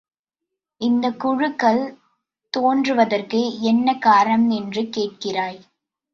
[0.81, 1.81] இந்தக் குழுக்கள்
[2.53, 5.61] தோன்றுவதற்கு என்ன காரணம் என்று கேட்கின்றாய்.